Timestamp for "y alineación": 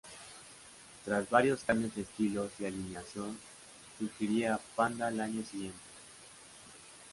2.57-3.37